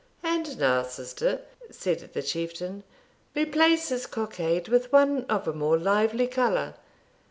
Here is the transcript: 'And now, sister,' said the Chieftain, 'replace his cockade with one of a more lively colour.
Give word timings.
'And 0.23 0.57
now, 0.57 0.81
sister,' 0.81 1.41
said 1.69 1.99
the 2.15 2.23
Chieftain, 2.23 2.81
'replace 3.35 3.89
his 3.89 4.07
cockade 4.07 4.67
with 4.67 4.91
one 4.91 5.25
of 5.25 5.47
a 5.47 5.53
more 5.53 5.77
lively 5.77 6.25
colour. 6.25 6.73